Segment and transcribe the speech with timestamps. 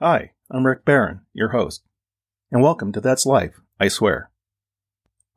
[0.00, 1.82] Hi, I'm Rick Barron, your host,
[2.52, 4.30] and welcome to That's Life, I Swear.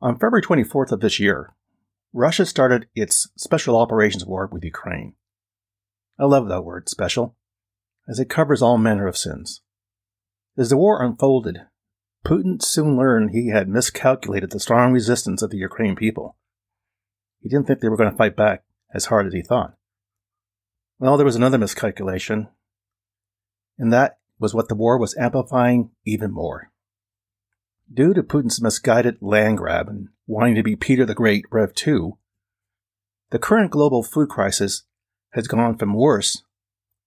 [0.00, 1.52] On February 24th of this year,
[2.12, 5.14] Russia started its special operations war with Ukraine.
[6.16, 7.34] I love that word, special,
[8.08, 9.62] as it covers all manner of sins.
[10.56, 11.62] As the war unfolded,
[12.24, 16.36] Putin soon learned he had miscalculated the strong resistance of the Ukrainian people.
[17.40, 18.62] He didn't think they were going to fight back
[18.94, 19.74] as hard as he thought.
[21.00, 22.46] Well, there was another miscalculation,
[23.76, 26.72] and that was what the war was amplifying even more.
[27.92, 32.18] Due to Putin's misguided land grab and wanting to be Peter the Great Rev 2,
[33.30, 34.82] the current global food crisis
[35.30, 36.42] has gone from worse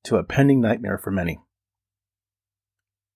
[0.05, 1.39] to a pending nightmare for many.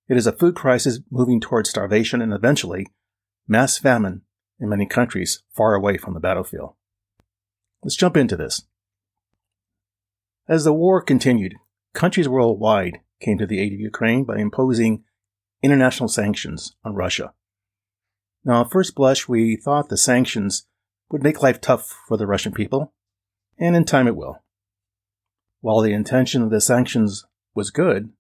[0.10, 2.88] It is a food crisis moving towards starvation and eventually
[3.48, 4.24] mass famine
[4.60, 6.74] in many countries far away from the battlefield.
[7.84, 8.64] Let's jump into this.
[10.50, 11.54] As the war continued,
[11.94, 15.04] countries worldwide came to the aid of Ukraine by imposing
[15.62, 17.34] international sanctions on Russia.
[18.44, 20.66] Now, at first blush, we thought the sanctions
[21.12, 22.94] would make life tough for the Russian people,
[23.58, 24.42] and in time it will.
[25.62, 28.12] While the intention of the sanctions was good,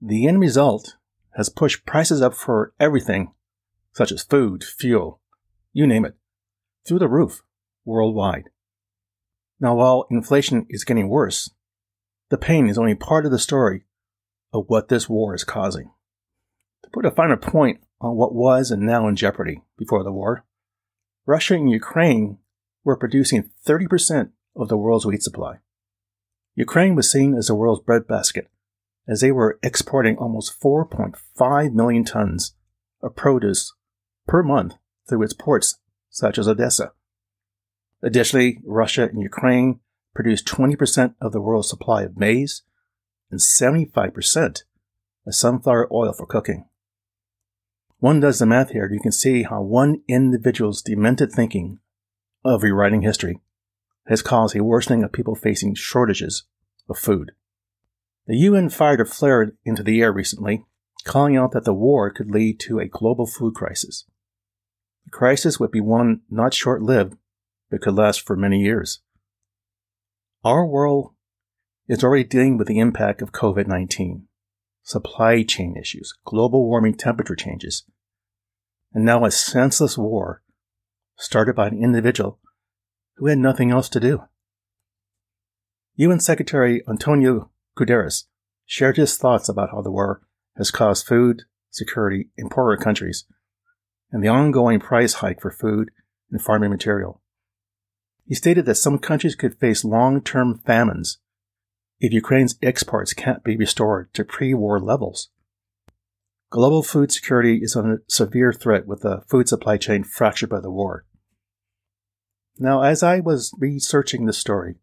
[0.00, 0.96] the end result
[1.36, 3.32] has pushed prices up for everything,
[3.92, 5.20] such as food, fuel,
[5.72, 6.16] you name it,
[6.86, 7.42] through the roof
[7.84, 8.50] worldwide.
[9.60, 11.50] Now, while inflation is getting worse,
[12.30, 13.84] the pain is only part of the story
[14.54, 15.90] of what this war is causing.
[16.84, 20.44] To put a finer point on what was and now in jeopardy before the war,
[21.26, 22.38] Russia and Ukraine
[22.84, 25.56] were producing 30% of the world's wheat supply.
[26.54, 28.48] Ukraine was seen as the world's breadbasket,
[29.08, 32.54] as they were exporting almost 4.5 million tons
[33.02, 33.74] of produce
[34.28, 34.74] per month
[35.08, 35.78] through its ports,
[36.10, 36.92] such as Odessa.
[38.02, 39.80] Additionally, Russia and Ukraine
[40.14, 42.62] produced 20% of the world's supply of maize
[43.34, 44.62] and 75%
[45.26, 46.66] of sunflower oil for cooking.
[47.98, 51.80] One does the math here, and you can see how one individual's demented thinking
[52.44, 53.40] of rewriting history
[54.06, 56.44] has caused a worsening of people facing shortages
[56.88, 57.32] of food.
[58.26, 60.64] The UN fired a flare into the air recently,
[61.04, 64.04] calling out that the war could lead to a global food crisis.
[65.06, 67.16] The crisis would be one not short lived,
[67.68, 69.00] but could last for many years.
[70.44, 71.13] Our world
[71.86, 74.26] is already dealing with the impact of COVID 19,
[74.82, 77.84] supply chain issues, global warming temperature changes,
[78.92, 80.42] and now a senseless war
[81.16, 82.38] started by an individual
[83.16, 84.22] who had nothing else to do.
[85.96, 88.24] UN Secretary Antonio Guterres
[88.66, 90.22] shared his thoughts about how the war
[90.56, 93.24] has caused food security in poorer countries
[94.10, 95.90] and the ongoing price hike for food
[96.30, 97.20] and farming material.
[98.26, 101.18] He stated that some countries could face long-term famines
[102.04, 105.30] if Ukraine's exports can't be restored to pre-war levels.
[106.50, 110.70] Global food security is under severe threat with the food supply chain fractured by the
[110.70, 111.06] war.
[112.58, 114.76] Now, as I was researching this story,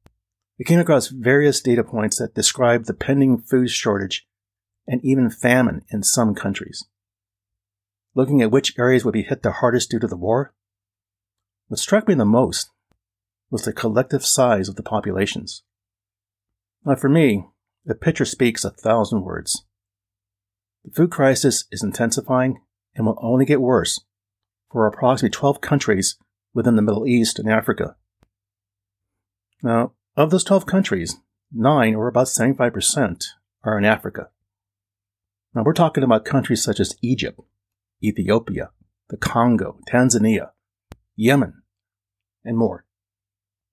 [0.59, 4.27] I came across various data points that describe the pending food shortage
[4.87, 6.85] and even famine in some countries.
[8.15, 10.53] Looking at which areas would be hit the hardest due to the war,
[11.67, 12.71] what struck me the most
[13.51, 15.63] was the collective size of the populations.
[16.85, 17.45] Now, for me,
[17.85, 19.65] the picture speaks a thousand words.
[20.83, 22.61] The food crisis is intensifying
[22.95, 24.01] and will only get worse
[24.71, 26.17] for approximately 12 countries
[26.53, 27.95] within the Middle East and Africa.
[29.61, 31.17] Now, of those 12 countries,
[31.51, 33.25] nine, or about 75%,
[33.63, 34.29] are in Africa.
[35.53, 37.39] Now, we're talking about countries such as Egypt,
[38.03, 38.71] Ethiopia,
[39.09, 40.51] the Congo, Tanzania,
[41.15, 41.61] Yemen,
[42.43, 42.85] and more.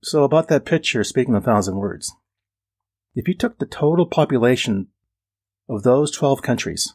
[0.03, 2.13] So, about that picture, speaking a thousand words,
[3.19, 4.87] if you took the total population
[5.69, 6.95] of those 12 countries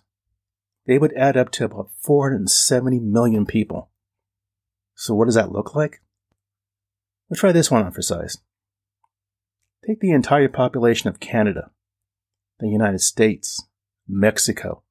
[0.86, 3.90] they would add up to about 470 million people.
[4.96, 6.02] So what does that look like?
[7.30, 8.38] Let's try this one on for size.
[9.88, 11.72] Take the entire population of Canada,
[12.60, 13.66] the United States,
[14.08, 14.84] Mexico,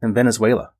[0.00, 0.72] and Venezuela.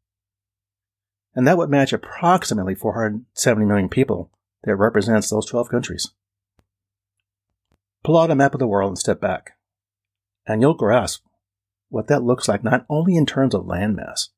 [1.34, 4.31] And that would match approximately 470 million people
[4.64, 6.12] that represents those 12 countries.
[8.04, 9.57] Pull out a map of the world and step back,
[10.48, 11.22] and you'll grasp
[11.88, 14.28] what that looks like, not only in terms of landmass,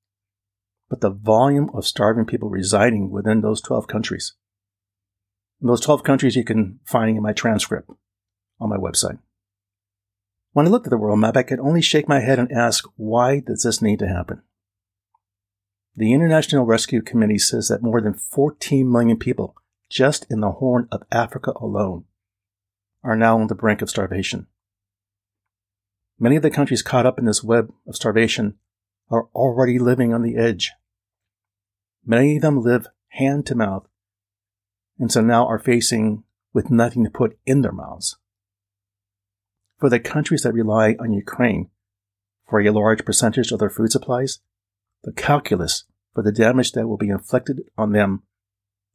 [0.88, 4.34] but the volume of starving people residing within those 12 countries.
[5.60, 7.90] And those 12 countries you can find in my transcript
[8.60, 9.18] on my website.
[10.52, 12.84] When I looked at the world map, I could only shake my head and ask,
[12.96, 14.42] why does this need to happen?
[15.96, 19.54] The International Rescue Committee says that more than 14 million people
[19.88, 22.04] just in the Horn of Africa alone
[23.02, 24.46] are now on the brink of starvation.
[26.22, 28.58] Many of the countries caught up in this web of starvation
[29.10, 30.72] are already living on the edge.
[32.04, 33.88] Many of them live hand to mouth,
[34.98, 38.18] and so now are facing with nothing to put in their mouths.
[39.78, 41.70] For the countries that rely on Ukraine
[42.46, 44.40] for a large percentage of their food supplies,
[45.02, 48.24] the calculus for the damage that will be inflicted on them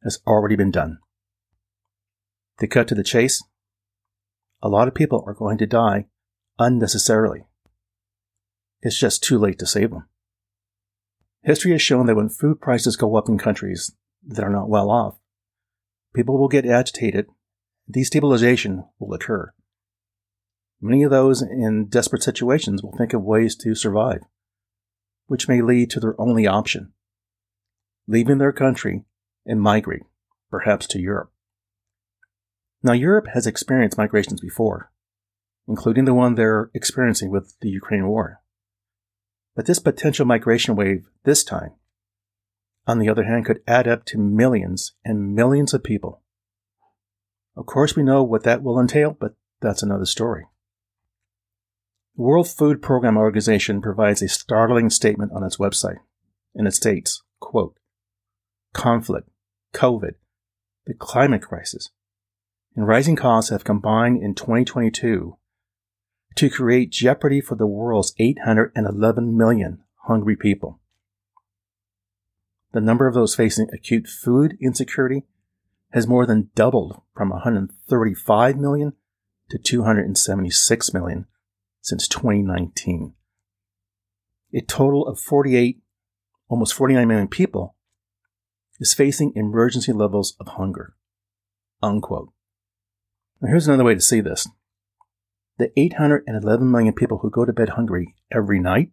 [0.04, 0.98] has already been done.
[2.60, 3.42] To cut to the chase,
[4.62, 6.06] a lot of people are going to die
[6.58, 7.44] unnecessarily.
[8.82, 10.08] It's just too late to save them.
[11.42, 13.92] History has shown that when food prices go up in countries
[14.26, 15.16] that are not well off,
[16.14, 17.26] people will get agitated,
[17.90, 19.52] destabilization will occur.
[20.80, 24.22] Many of those in desperate situations will think of ways to survive,
[25.26, 26.92] which may lead to their only option
[28.06, 29.02] leaving their country
[29.44, 30.02] and migrate,
[30.50, 31.30] perhaps to Europe.
[32.82, 34.92] Now, Europe has experienced migrations before,
[35.68, 38.40] including the one they're experiencing with the Ukraine war.
[39.54, 41.72] But this potential migration wave this time,
[42.86, 46.22] on the other hand, could add up to millions and millions of people.
[47.56, 50.44] Of course, we know what that will entail, but that's another story.
[52.16, 55.98] The World Food Program Organization provides a startling statement on its website,
[56.54, 57.76] and it states, quote,
[58.72, 59.28] conflict,
[59.74, 60.14] COVID,
[60.86, 61.90] the climate crisis,
[62.74, 65.36] and rising costs have combined in 2022
[66.36, 70.80] to create jeopardy for the world's 811 million hungry people.
[72.72, 75.24] The number of those facing acute food insecurity
[75.92, 78.92] has more than doubled from 135 million
[79.48, 81.26] to 276 million
[81.80, 83.14] since 2019.
[84.52, 85.80] A total of 48,
[86.48, 87.76] almost 49 million people
[88.78, 90.96] is facing emergency levels of hunger.
[91.82, 92.30] Unquote.
[93.40, 94.48] Now, here's another way to see this.
[95.58, 98.90] The 811 million people who go to bed hungry every night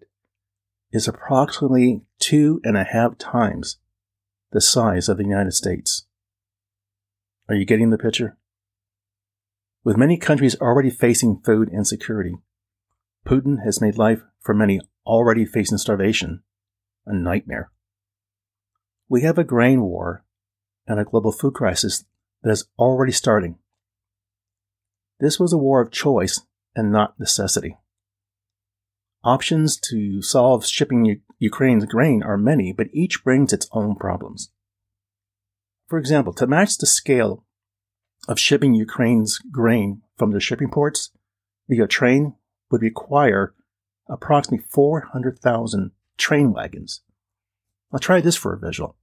[0.94, 3.80] is approximately two and a half times
[4.54, 6.06] the size of the United States.
[7.50, 8.38] Are you getting the picture?
[9.83, 12.36] With many countries already facing food insecurity,
[13.25, 16.44] Putin has made life for many already facing starvation
[17.06, 17.71] a nightmare.
[19.10, 20.24] We have a grain war
[20.88, 22.06] and a global food crisis
[22.42, 23.57] that is already starting.
[25.19, 26.42] This was a war of choice
[26.75, 27.77] and not necessity.
[29.23, 34.51] Options to solve shipping U- Ukraine's grain are many, but each brings its own problems.
[35.87, 37.45] For example, to match the scale
[38.27, 41.11] of shipping Ukraine's grain from the shipping ports
[41.69, 42.35] via train
[42.69, 43.53] would require
[44.07, 47.01] approximately 400,000 train wagons.
[47.91, 48.97] I'll try this for a visual.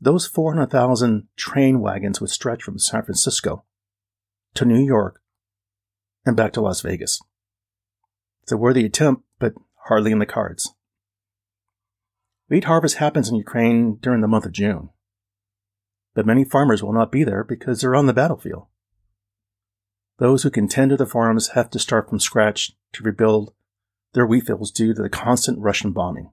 [0.00, 3.64] Those 400,000 train wagons would stretch from San Francisco
[4.54, 5.17] to New York
[6.24, 7.20] and back to Las Vegas.
[8.42, 9.54] It's a worthy attempt, but
[9.86, 10.74] hardly in the cards.
[12.48, 14.90] Wheat harvest happens in Ukraine during the month of June,
[16.14, 18.66] but many farmers will not be there because they're on the battlefield.
[20.18, 23.52] Those who can tend to the farms have to start from scratch to rebuild
[24.14, 26.30] their wheat fields due to the constant Russian bombing.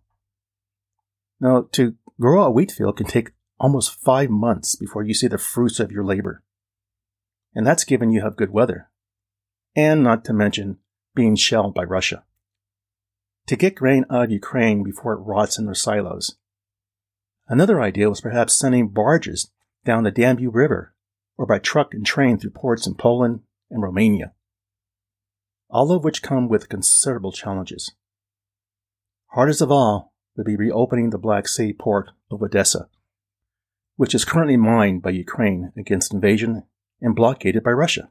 [1.40, 5.38] Now, to grow a wheat field can take almost five months before you see the
[5.38, 6.44] fruits of your labor.
[7.54, 8.90] And that's given you have good weather.
[9.76, 10.78] And not to mention
[11.14, 12.24] being shelled by Russia.
[13.48, 16.36] To get grain out of Ukraine before it rots in their silos.
[17.48, 19.52] Another idea was perhaps sending barges
[19.84, 20.94] down the Danube River
[21.38, 24.34] or by truck and train through ports in Poland and Romania.
[25.70, 27.92] All of which come with considerable challenges.
[29.28, 32.88] Hardest of all would be reopening the Black Sea port of Odessa
[33.96, 36.64] which is currently mined by Ukraine against invasion
[37.02, 38.10] and blockaded by Russia.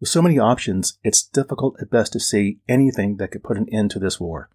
[0.00, 3.68] With so many options, it's difficult at best to see anything that could put an
[3.70, 4.48] end to this war.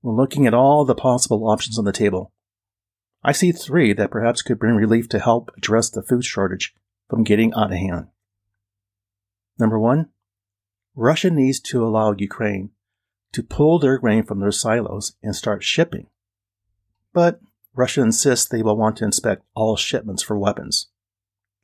[0.00, 2.32] When looking at all the possible options on the table,
[3.22, 6.74] I see three that perhaps could bring relief to help address the food shortage
[7.10, 8.06] from getting out of hand.
[9.58, 10.08] Number one,
[10.94, 12.70] Russia needs to allow Ukraine
[13.32, 16.06] to pull their grain from their silos and start shipping.
[17.12, 17.40] But
[17.74, 20.88] Russia insists they will want to inspect all shipments for weapons.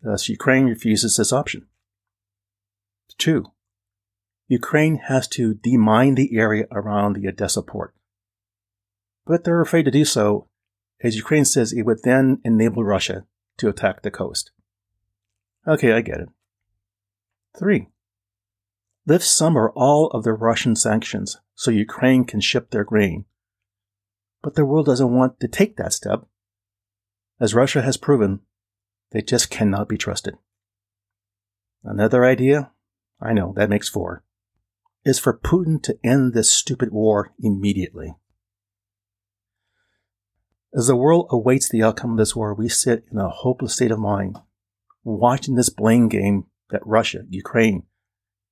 [0.02, 1.66] Thus, Ukraine refuses this option.
[3.18, 3.44] 2.
[4.48, 7.94] Ukraine has to demine the area around the Odessa port.
[9.24, 10.48] But they're afraid to do so,
[11.02, 13.24] as Ukraine says it would then enable Russia
[13.58, 14.50] to attack the coast.
[15.66, 16.28] Okay, I get it.
[17.58, 17.88] 3.
[19.06, 23.24] Lift some or all of the Russian sanctions so Ukraine can ship their grain
[24.42, 26.26] but the world doesn't want to take that step.
[27.40, 28.40] As Russia has proven,
[29.12, 30.36] they just cannot be trusted.
[31.84, 32.71] Another idea?
[33.22, 34.24] I know, that makes four.
[35.04, 38.14] is for Putin to end this stupid war immediately.
[40.74, 43.90] As the world awaits the outcome of this war, we sit in a hopeless state
[43.90, 44.38] of mind,
[45.04, 47.84] watching this blame game that Russia, Ukraine,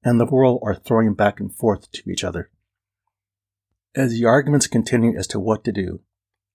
[0.05, 2.51] and the world are throwing back and forth to each other.
[3.95, 6.01] As the arguments continue as to what to do,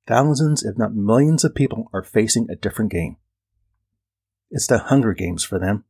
[0.08, 3.18] thousands, if not millions of people are facing a different game.
[4.52, 5.84] It's the Hunger Games for them.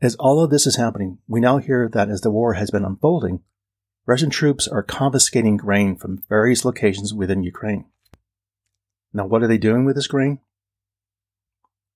[0.00, 2.84] As all of this is happening, we now hear that as the war has been
[2.84, 3.40] unfolding,
[4.04, 7.86] Russian troops are confiscating grain from various locations within Ukraine.
[9.12, 10.40] Now, what are they doing with this grain?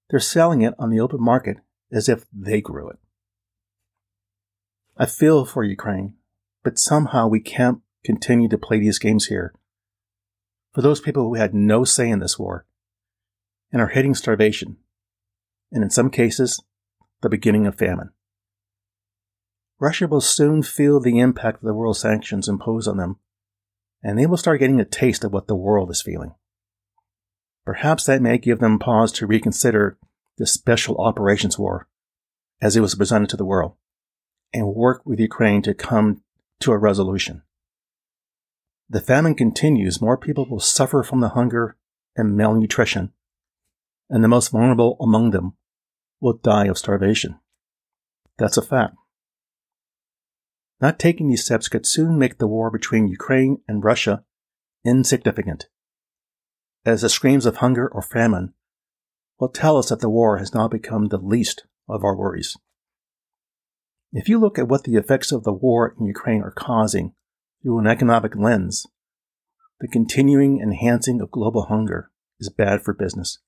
[0.08, 1.58] They're selling it on the open market
[1.92, 2.98] as if they grew it.
[4.96, 6.14] I feel for Ukraine,
[6.64, 9.54] but somehow we can't continue to play these games here.
[10.72, 12.64] For those people who had no say in this war
[13.72, 14.78] and are hitting starvation,
[15.70, 16.60] and in some cases,
[17.22, 18.10] the beginning of famine.
[19.78, 23.16] Russia will soon feel the impact of the world sanctions imposed on them,
[24.02, 26.34] and they will start getting a taste of what the world is feeling.
[27.64, 29.98] Perhaps that may give them pause to reconsider
[30.38, 31.88] the Special Operations War
[32.60, 33.74] as it was presented to the world
[34.52, 36.22] and work with Ukraine to come
[36.60, 37.42] to a resolution.
[38.88, 41.76] The famine continues, more people will suffer from the hunger
[42.16, 43.12] and malnutrition,
[44.08, 45.54] and the most vulnerable among them
[46.20, 47.38] will die of starvation.
[48.38, 48.94] That's a fact.
[50.80, 54.24] Not taking these steps could soon make the war between Ukraine and Russia
[54.84, 55.66] insignificant,
[56.86, 58.54] as the screams of hunger or famine
[59.38, 62.56] will tell us that the war has now become the least of our worries.
[64.12, 67.14] If you look at what the effects of the war in Ukraine are causing
[67.62, 68.86] through an economic lens,
[69.80, 73.38] the continuing enhancing of global hunger is bad for business.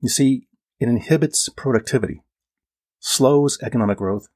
[0.00, 0.47] You see,
[0.80, 2.22] it inhibits productivity,
[3.00, 4.28] slows economic growth,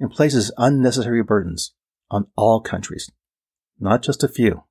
[0.00, 1.74] and places unnecessary burdens
[2.10, 3.10] on all countries,
[3.78, 4.64] not just a few.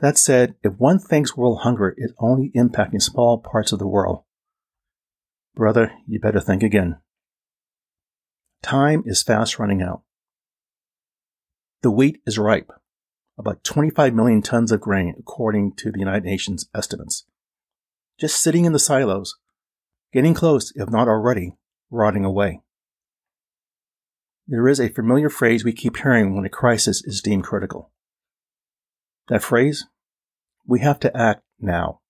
[0.00, 4.24] That said, if one thinks world hunger is only impacting small parts of the world,
[5.54, 6.98] brother, you better think again.
[8.62, 10.02] Time is fast running out.
[11.82, 12.70] The wheat is ripe,
[13.38, 17.24] about 25 million tons of grain, according to the United Nations estimates.
[18.20, 19.34] Just sitting in the silos,
[20.12, 21.56] getting close, if not already,
[21.90, 22.60] rotting away.
[24.46, 27.92] There is a familiar phrase we keep hearing when a crisis is deemed critical.
[29.28, 29.86] That phrase?
[30.66, 32.00] We have to act now.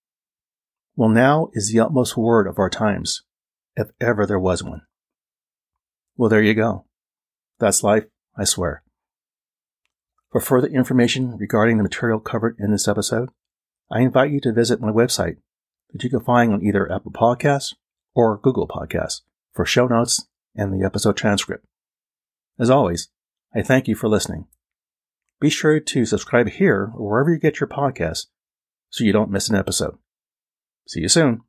[0.97, 3.23] Well, now is the utmost word of our times,
[3.77, 4.81] if ever there was one.
[6.17, 6.85] Well, there you go.
[7.59, 8.05] That's life,
[8.37, 8.83] I swear.
[10.31, 13.29] For further information regarding the material covered in this episode,
[13.89, 15.37] I invite you to visit my website
[15.91, 17.75] that you can find on either Apple Podcasts
[18.15, 19.21] or Google Podcasts
[19.53, 21.65] for show notes and the episode transcript.
[22.59, 23.09] As always,
[23.55, 24.47] I thank you for listening.
[25.39, 28.27] Be sure to subscribe here or wherever you get your podcasts
[28.89, 29.97] so you don't miss an episode.
[30.87, 31.41] See you soon.